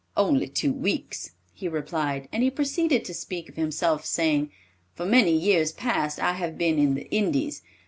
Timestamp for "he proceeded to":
2.41-3.13